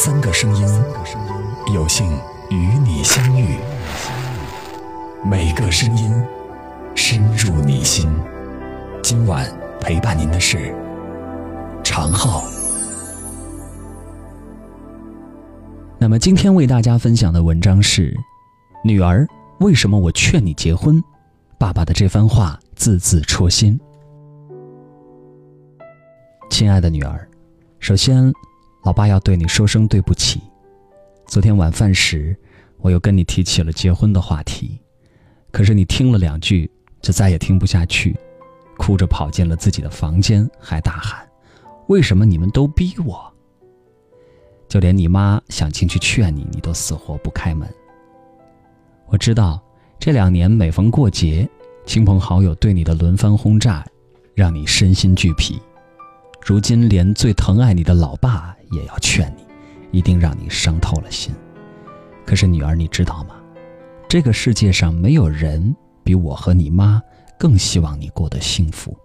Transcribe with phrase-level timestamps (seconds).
[0.00, 0.64] 三个声音，
[1.74, 2.08] 有幸
[2.50, 3.58] 与你相遇。
[5.28, 6.08] 每个声音
[6.94, 8.08] 深入你心。
[9.02, 9.44] 今晚
[9.80, 10.72] 陪伴您的是
[11.82, 12.44] 常浩。
[15.98, 18.16] 那么今天为大家分享的文章是：
[18.84, 19.26] 女儿，
[19.58, 21.02] 为什么我劝你结婚？
[21.58, 23.76] 爸爸的这番话字字戳心。
[26.50, 27.28] 亲爱的女儿，
[27.80, 28.32] 首先，
[28.88, 30.40] 老爸要对你说声对不起。
[31.26, 32.34] 昨天晚饭时，
[32.78, 34.80] 我又跟你提起了结婚的话题，
[35.50, 36.70] 可是你听了两句
[37.02, 38.16] 就再也听不下去，
[38.78, 41.20] 哭着跑进了自己的房间，还大喊
[41.88, 43.30] ：“为什么你们都逼我？”
[44.70, 47.68] 就连你妈想进去劝你，你都死活不开门。
[49.08, 49.62] 我知道
[50.00, 51.46] 这两年每逢过节，
[51.84, 53.84] 亲朋好友对你的轮番轰炸，
[54.34, 55.60] 让你身心俱疲。
[56.40, 61.34] 如今连最疼爱你的老爸也要劝你，一定让你伤透了心。
[62.24, 63.34] 可是女儿，你知道吗？
[64.08, 67.02] 这个世界上没有人比我和你妈
[67.38, 68.96] 更希望你过得幸福。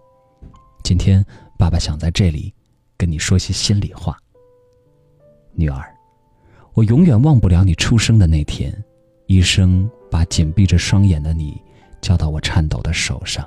[0.82, 1.24] 今天，
[1.58, 2.52] 爸爸想在这里
[2.96, 4.16] 跟你说些心里话。
[5.52, 5.84] 女儿，
[6.72, 8.74] 我永远忘不了你出生的那天，
[9.26, 11.60] 医生把紧闭着双眼的你
[12.00, 13.46] 交到我颤抖的手上。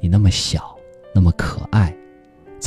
[0.00, 0.74] 你那么小，
[1.14, 1.94] 那么可爱。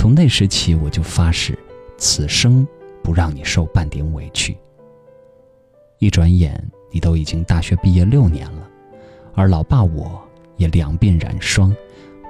[0.07, 1.59] 从那时起，我就发誓，
[1.97, 2.65] 此生
[3.03, 4.57] 不让你受半点委屈。
[5.99, 8.69] 一转眼，你都已经大学毕业六年了，
[9.33, 11.75] 而老爸我也两鬓染霜，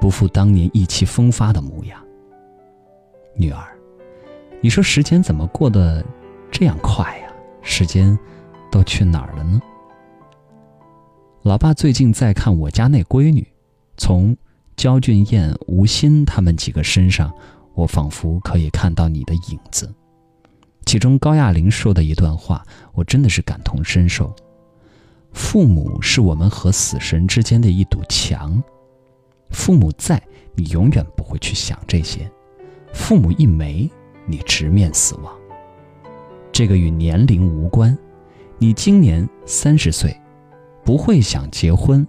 [0.02, 2.04] 不复当年意气风发的模样。
[3.36, 3.68] 女儿，
[4.60, 6.04] 你说时间怎么过得
[6.50, 7.32] 这样快呀？
[7.62, 8.18] 时间
[8.72, 9.62] 都去哪儿了呢？
[11.44, 13.48] 老爸最近在看我家那闺女，
[13.98, 14.36] 从
[14.76, 17.32] 焦俊艳、吴昕他们几个身上。
[17.78, 19.94] 我仿佛可以看到你的影子，
[20.88, 24.36] 其中高亚麟说的一段话，我真的是感同身受。
[25.32, 28.60] 父母是我们和死神之间的一堵墙，
[29.52, 30.20] 父母在，
[30.56, 32.22] 你永远不会去想这些；
[32.96, 33.88] 父母一没，
[34.26, 35.32] 你直面死亡。
[36.52, 37.96] 这个与年龄无关，
[38.58, 40.20] 你今年三十岁，
[40.84, 42.06] 不会想结婚，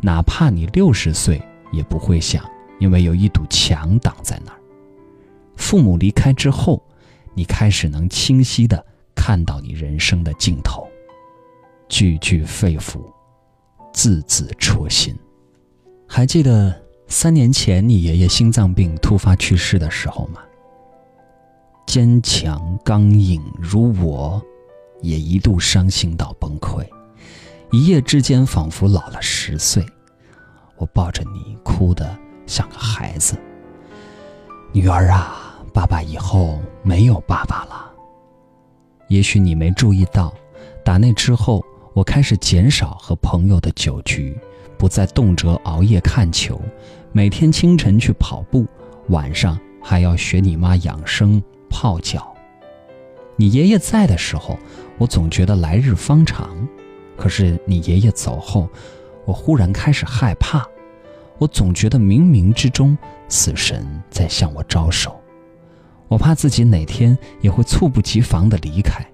[0.00, 2.44] 哪怕你六十岁也不会想，
[2.80, 4.58] 因为有一堵墙挡在那儿。
[5.56, 6.82] 父母离开之后，
[7.34, 8.84] 你开始能清晰的
[9.14, 10.86] 看到你人生的尽头，
[11.88, 13.00] 句句肺腑，
[13.92, 15.16] 字字戳心。
[16.06, 16.74] 还记得
[17.08, 20.40] 三年前你爷爷心脏病突发去世的时候吗？
[21.86, 24.42] 坚强刚硬如我，
[25.02, 26.86] 也一度伤心到崩溃，
[27.72, 29.84] 一夜之间仿佛老了十岁。
[30.76, 32.16] 我抱着你哭得
[32.46, 33.36] 像个孩子，
[34.72, 35.43] 女儿啊。
[35.74, 37.92] 爸爸以后没有爸爸了。
[39.08, 40.32] 也许你没注意到，
[40.84, 44.38] 打那之后，我开始减少和朋友的酒局，
[44.78, 46.60] 不再动辄熬夜看球，
[47.10, 48.64] 每天清晨去跑步，
[49.08, 52.32] 晚上还要学你妈养生泡脚。
[53.34, 54.56] 你爷爷在的时候，
[54.96, 56.56] 我总觉得来日方长，
[57.16, 58.68] 可是你爷爷走后，
[59.24, 60.64] 我忽然开始害怕，
[61.38, 62.96] 我总觉得冥冥之中
[63.28, 65.20] 死神在向我招手。
[66.14, 69.04] 我怕自己哪天也会猝不及防的离开，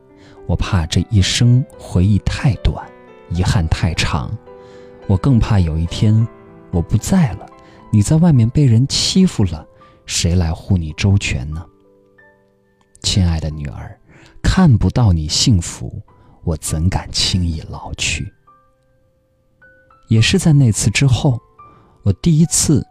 [0.47, 2.87] 我怕这一生回忆太短，
[3.31, 4.31] 遗憾太长，
[5.07, 6.29] 我更怕有一天
[6.71, 7.47] 我不在了，
[7.91, 9.67] 你在外面被人欺负了，
[10.05, 11.65] 谁来护你周全呢？
[13.01, 13.99] 亲爱的女儿，
[14.43, 16.03] 看不到你幸福，
[16.45, 18.31] 我怎敢轻易老去？
[20.09, 21.41] 也是在那次之后，
[22.03, 22.87] 我第一次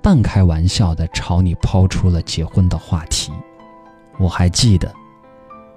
[0.00, 3.32] 半开玩笑地朝你抛出了结婚的话题。
[4.18, 4.92] 我还记得，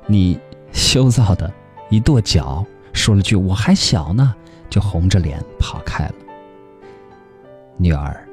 [0.08, 0.40] 你
[0.74, 1.52] 羞臊的
[1.90, 4.34] 一跺脚，说了句“我还小呢”，
[4.70, 6.16] 就红着脸跑开了。
[7.78, 8.28] 女儿，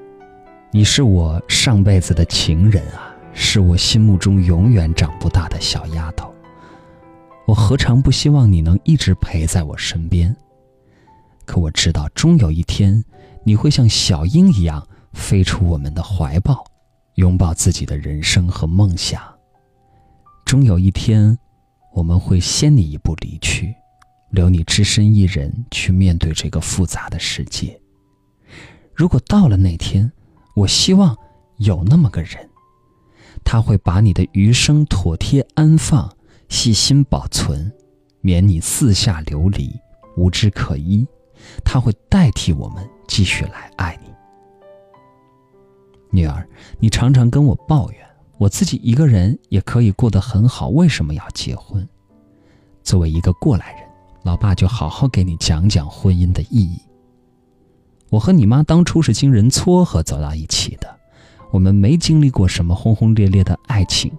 [0.71, 6.33] 你是我上辈子的情人啊，是我心目中永远长不大的小丫头。
[7.47, 10.35] 我何尝不希望你能一直陪在我身边？
[11.47, 13.03] 可我知道，终有一天，
[13.45, 16.65] 你会像小鹰一样飞出我们的怀抱，
[17.15, 19.23] 拥抱自己的人生和梦想。
[20.49, 21.39] 终有一天，
[21.93, 23.75] 我们会先你一步离去，
[24.31, 27.79] 留你只身一人去面对这个复杂的世界。
[28.95, 30.11] 如果到了那天，
[30.57, 31.15] 我希望
[31.59, 32.49] 有那么个人，
[33.45, 36.11] 他会把你的余生妥帖安放，
[36.49, 37.71] 细心保存，
[38.23, 39.79] 免你四下流离，
[40.17, 41.07] 无枝可依。
[41.63, 44.11] 他会代替我们继续来爱你。
[46.11, 46.49] 女儿，
[46.81, 48.01] 你常常跟我抱怨。
[48.39, 51.87] 我自己一个人也可以过得很好，为什么要结婚？
[52.85, 53.81] 作为一个过来人，
[54.23, 56.79] 老爸就好好给你讲讲婚姻的意义。
[58.11, 60.89] 我和你妈当初是经人撮合走到一起的，
[61.51, 64.11] 我们没经历过什么轰轰烈烈的爱情，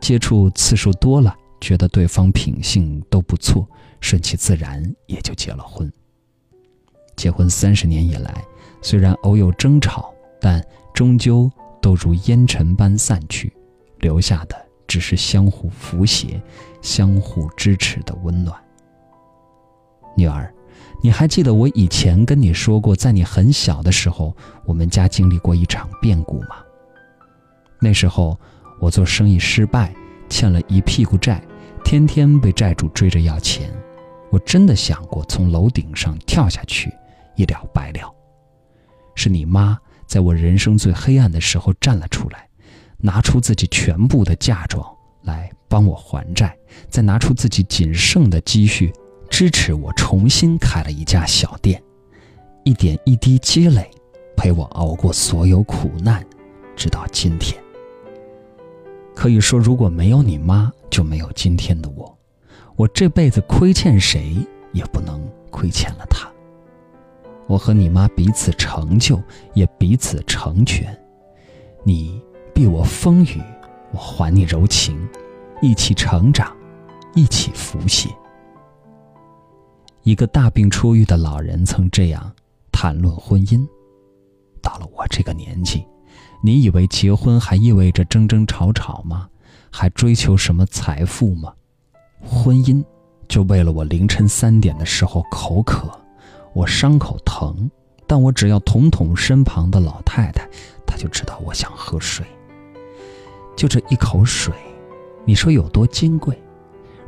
[0.00, 3.68] 接触次数多了，觉得对方品性都不错，
[4.00, 5.92] 顺其自然也就结了婚。
[7.16, 8.42] 结婚三十年以来，
[8.80, 10.64] 虽然偶有争吵，但
[10.94, 11.50] 终究
[11.84, 13.52] 都如烟尘般散去，
[13.98, 16.40] 留下的只是相互扶携、
[16.80, 18.58] 相互支持的温暖。
[20.16, 20.50] 女儿。
[21.02, 24.34] 你还记得我以前跟你说过，在你很小的时候，
[24.64, 26.56] 我们家经历过一场变故吗？
[27.78, 28.38] 那时候
[28.80, 29.94] 我做生意失败，
[30.30, 31.42] 欠了一屁股债，
[31.84, 33.70] 天天被债主追着要钱。
[34.30, 36.90] 我真的想过从楼顶上跳下去，
[37.36, 38.10] 一了百了。
[39.14, 39.78] 是你妈
[40.14, 42.48] 在我人生最黑暗的时候站了出来，
[42.98, 44.80] 拿出自己全部的嫁妆
[45.22, 46.56] 来帮我还债，
[46.88, 48.92] 再拿出自己仅剩的积蓄。
[49.28, 51.82] 支持我重新开了一家小店，
[52.62, 53.90] 一点一滴积累，
[54.36, 56.24] 陪我熬过所有苦难，
[56.76, 57.60] 直到今天。
[59.16, 62.16] 可以说，如果没有你妈，就没有今天的我。
[62.76, 64.36] 我这辈子亏欠谁，
[64.72, 65.20] 也不能
[65.50, 66.30] 亏欠了她。
[67.46, 69.22] 我和你妈彼此成就，
[69.54, 70.96] 也彼此成全。
[71.82, 72.20] 你
[72.54, 73.42] 避我风雨，
[73.92, 74.96] 我还你柔情，
[75.60, 76.56] 一起成长，
[77.14, 78.08] 一起扶携。
[80.02, 82.32] 一个大病初愈的老人曾这样
[82.72, 83.66] 谈论婚姻：
[84.62, 85.84] 到了我这个年纪，
[86.42, 89.28] 你以为结婚还意味着争争吵吵吗？
[89.70, 91.52] 还追求什么财富吗？
[92.22, 92.82] 婚姻
[93.28, 95.90] 就为了我凌晨三点的时候口渴，
[96.54, 97.68] 我伤口疼，
[98.06, 100.48] 但我只要捅捅身旁的老太太，
[100.86, 102.24] 她就知道我想喝水。
[103.56, 104.54] 就这一口水，
[105.24, 106.40] 你说有多金贵？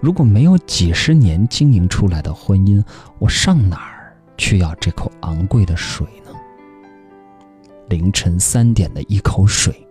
[0.00, 2.84] 如果没有几十年经营出来的婚姻，
[3.18, 6.32] 我上哪儿去要这口昂贵的水呢？
[7.88, 9.86] 凌晨三点的一口水，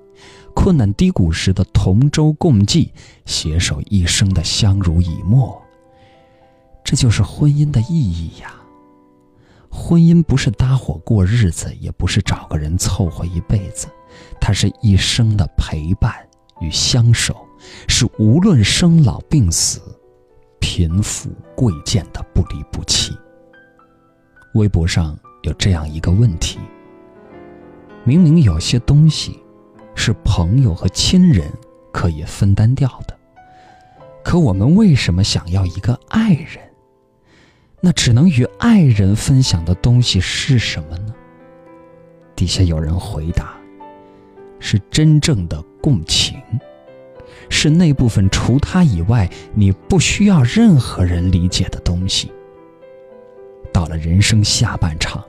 [0.53, 2.91] 困难低谷时的同舟共济，
[3.25, 5.61] 携手一生的相濡以沫，
[6.83, 8.53] 这就是婚姻的意义呀！
[9.75, 13.87] 婚姻不是搭伙过日子，也不是找个人凑合一辈子，
[14.39, 16.15] 它是一生的陪伴
[16.61, 17.35] 与相守，
[17.87, 19.81] 是无论生老病死。
[20.59, 23.15] 贫富贵贱的不离不弃。
[24.55, 26.57] 微博上有这样一个问题：
[28.03, 29.39] 明明有些东西
[29.93, 31.51] 是朋友和亲人
[31.93, 33.15] 可以分担掉的，
[34.23, 36.64] 可我们为什么想要一个爱人？
[37.85, 41.13] 那只能与爱人分享的东西是什么呢？
[42.35, 43.53] 底下有人回答：
[44.59, 46.35] 是真正的共情。
[47.47, 52.31] 是那部分除他以外你不需要任何人理解的东西。
[53.71, 55.23] 到了人生下半场，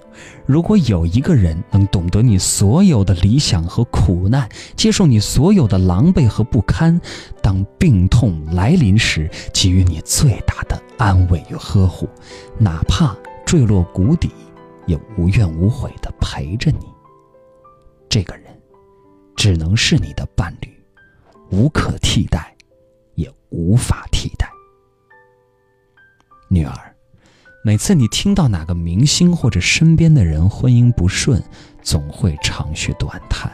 [0.47, 7.01] 如果有一个人能懂得你所有的理想和苦难，接受你所有的狼狈和不堪，
[7.43, 12.09] 当病痛来临时给予你最大的安慰与呵护，
[12.59, 14.31] 哪怕坠落谷底，
[14.87, 16.87] 也无怨无悔地陪着你，
[18.09, 18.45] 这个人，
[19.37, 20.73] 只能是你的伴侣。
[21.51, 22.57] 无可替代，
[23.15, 24.51] 也无法替代。
[26.49, 26.96] 女儿，
[27.67, 31.43] 每次你听到哪个明星或者身边的人婚姻不顺，
[31.83, 33.51] 总会长吁短叹，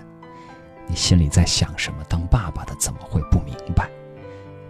[0.86, 2.04] 你心里在想什么？
[2.10, 3.88] 当爸爸的怎么会不明白？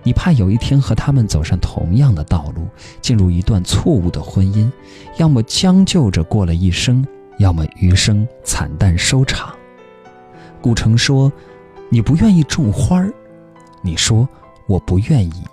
[0.05, 2.69] 你怕有一天和他们走上同样的道路，
[3.01, 4.71] 进入一段错误的婚姻，
[5.19, 7.05] 要么将就着过了一生，
[7.39, 9.53] 要么余生惨淡收场。
[10.61, 11.33] 古城说。
[11.91, 13.13] 你不愿意种花儿，
[13.83, 14.27] 你说
[14.67, 15.45] 我不愿意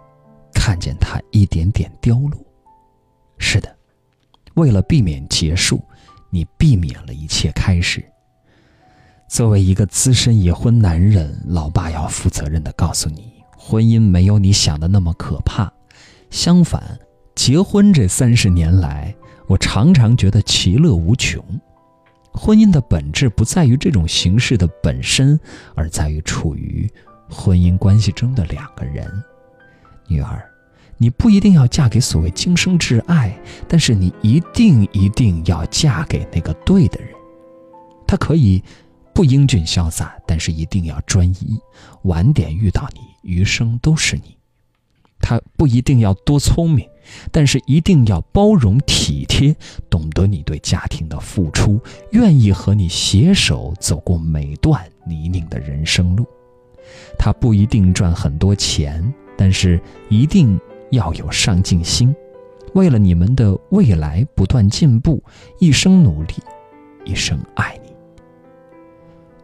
[0.54, 2.40] 看见它一点点凋落。
[3.38, 3.76] 是的，
[4.56, 5.84] 为了避免结束，
[6.30, 8.04] 你避免了一切开始。
[9.28, 15.72] 作为一个资深已婚男人，老爸要负责任的告诉你，婚姻没有你想的那么可怕。
[16.32, 17.00] 相反，
[17.36, 19.16] 结婚这三十年来，
[19.48, 21.44] 我常常觉得其乐无穷。
[22.34, 25.40] 婚姻的本质不在于这种形式的本身，
[25.76, 26.90] 而在于处于
[27.30, 29.12] 婚姻关系中的两个人。
[30.08, 30.44] 女儿，
[31.00, 33.36] 你不一定要嫁给所谓今生挚爱，
[33.68, 37.10] 但是你一定一定要嫁给那个对的人。
[38.06, 38.62] 他可以
[39.14, 41.60] 不英俊潇洒，但是一定要专一。
[42.04, 44.38] 晚点遇到你，余生都是你。
[45.20, 46.88] 他不一定要多聪明。
[47.32, 49.56] 但是一定要包容体贴，
[49.90, 56.24] 懂得你对家庭的付出，愿意和你携手走过每段泥泞的人生路。
[57.18, 60.60] 他不一定赚很多钱，但是一定
[60.92, 62.16] 要有上进心，
[62.74, 65.24] 为了你们的未来不断进步，
[65.60, 66.34] 一生努力，
[67.06, 67.94] 一生爱你。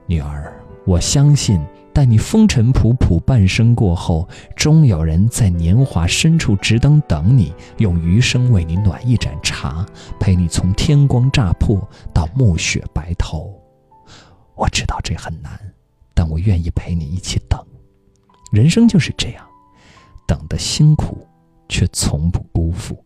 [0.07, 0.53] 女儿，
[0.85, 1.59] 我相信，
[1.93, 9.85] 待你风尘仆仆半生过后，终有人在年华深处直等等你，用余生为你暖一盏茶，
[10.19, 13.51] 陪你从天光乍破到暮雪白头。
[14.53, 15.59] 我知道这很难，
[16.13, 17.59] 但我愿意陪你一起等。
[18.51, 19.45] 人生就是这样，
[20.27, 21.27] 等的辛苦，
[21.67, 23.03] 却从不辜负。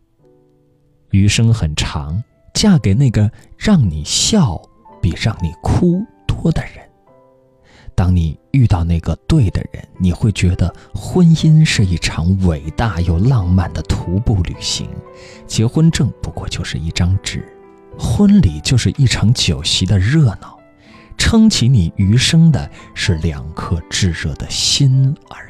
[1.10, 2.22] 余生很长，
[2.54, 4.60] 嫁给那个让你笑
[5.02, 6.88] 比让你哭多的人。
[7.96, 14.88] 当你遇到那个对的人，你会觉得婚姻是一场伟大又浪漫的徒步旅行，
[15.46, 17.44] 结婚证不过就是一张纸，
[17.98, 20.58] 婚礼就是一场酒席的热闹，
[21.18, 25.49] 撑起你余生的是两颗炙热的心而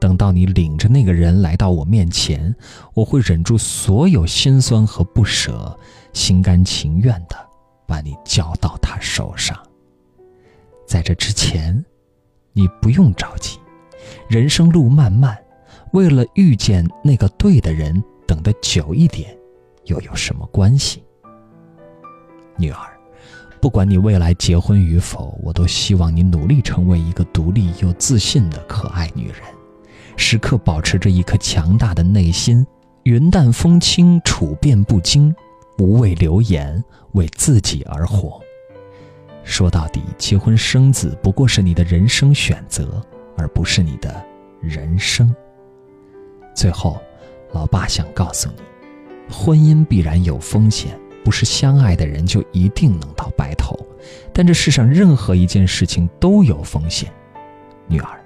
[0.00, 2.54] 等到你领着那个人来到我面前，
[2.94, 5.78] 我会忍住所有心酸和不舍，
[6.14, 7.36] 心甘情愿地
[7.86, 9.56] 把你交到他手上。
[10.86, 11.84] 在这之前，
[12.52, 13.58] 你不用着急。
[14.28, 15.38] 人生路漫漫，
[15.92, 19.36] 为了遇见那个对的人，等得久一点，
[19.84, 21.04] 又有什么关系？
[22.56, 22.98] 女儿，
[23.60, 29.36] 不管你未来结婚与否，我都希望你努力成为一个独立又自信的可爱女人，
[30.16, 32.66] 时刻保持着一颗强大的内心，
[33.04, 35.34] 云淡风轻，处变不惊，
[35.78, 38.40] 无畏流言，为自己而活。
[39.42, 43.04] 说到底，结婚生子不过是你的人生选择，
[43.36, 44.22] 而不是你的
[44.60, 45.34] 人生。
[46.54, 47.00] 最后，
[47.52, 53.74] 老爸想告诉你，婚姻必然有风险，不是相爱的人就一定能到白头。
[54.32, 57.10] 但这世上任何一件事情都有风险。
[57.88, 58.20] 女儿，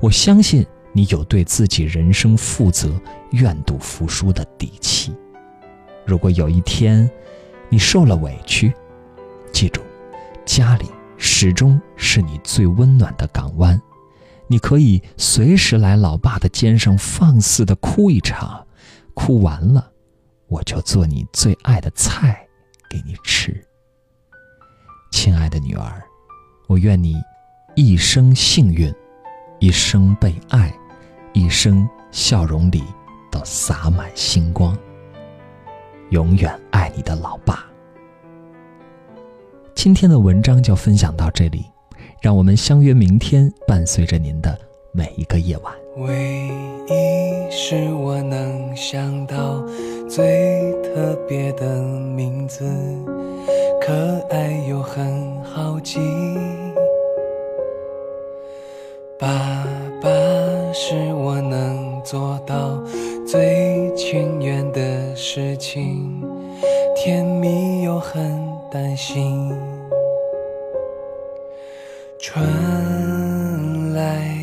[0.00, 2.88] 我相信你有对自己人生负责、
[3.32, 5.12] 愿赌服输的底气。
[6.06, 7.10] 如果有一天，
[7.68, 8.72] 你受了委屈，
[9.52, 9.82] 记住。
[10.46, 10.86] 家里
[11.16, 13.80] 始终是你最温暖的港湾，
[14.46, 18.66] 你可以随时来老爸的肩上放肆的哭一场，
[19.14, 19.90] 哭完了，
[20.46, 22.46] 我就做你最爱的菜
[22.88, 23.66] 给你吃。
[25.10, 26.02] 亲爱的女儿，
[26.68, 27.16] 我愿你
[27.74, 28.94] 一生幸运，
[29.58, 30.72] 一生被爱，
[31.34, 32.82] 一生笑容里
[33.30, 34.76] 都洒满星光。
[36.10, 37.66] 永远爱你的老爸。
[39.74, 41.66] 今天的文章就分享到这里，
[42.22, 44.56] 让我们相约明天，伴随着您的
[44.92, 45.74] 每一个夜晚。
[45.96, 46.48] 唯
[46.86, 49.60] 一是我能想到
[50.08, 52.64] 最特别的名字，
[53.84, 53.92] 可
[54.30, 55.98] 爱又很好记。
[59.18, 59.28] 爸
[60.00, 60.08] 爸
[60.76, 62.82] 是我能做到
[63.24, 66.20] 最情愿的事情，
[66.96, 69.56] 甜蜜又很担心。
[72.18, 74.33] 春来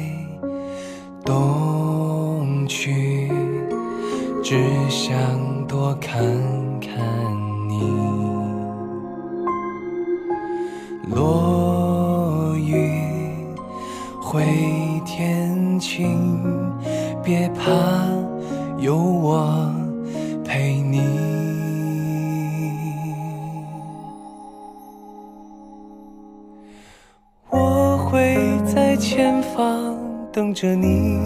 [28.65, 29.98] 在前方
[30.32, 31.18] 等着你，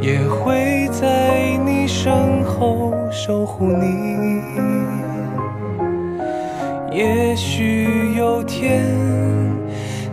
[0.00, 4.40] 也会在你身后守护你。
[6.90, 8.84] 也许有天，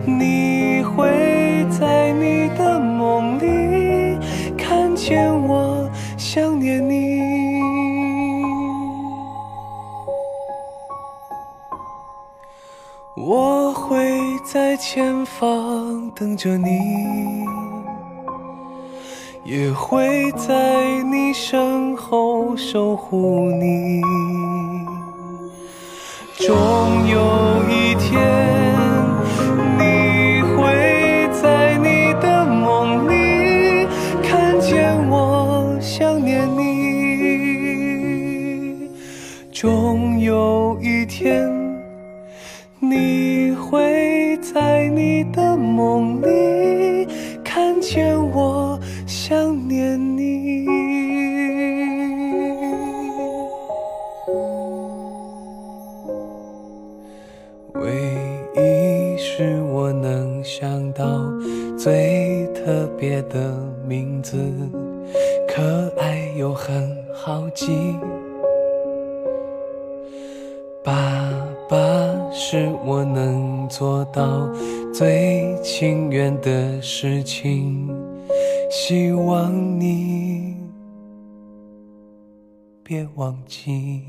[0.04, 4.18] 你会在你的梦里
[4.56, 5.88] 看见我，
[6.18, 7.24] 想念你。
[13.16, 14.24] 我会。
[14.44, 16.68] 在前方等着你，
[19.42, 24.02] 也会在你身后守护你。
[26.36, 28.73] 终有一天，
[43.64, 44.36] 会。
[44.42, 47.06] 在你的梦里
[47.42, 50.66] 看见我，想念你。
[57.74, 57.90] 唯
[58.56, 61.04] 一是我能想到
[61.78, 62.22] 最。
[62.64, 63.54] 特别的
[63.86, 64.38] 名字，
[65.46, 67.93] 可爱又很好记。
[72.86, 74.48] 我能做到
[74.92, 77.88] 最情愿的事情，
[78.70, 80.56] 希望你
[82.82, 84.02] 别忘记。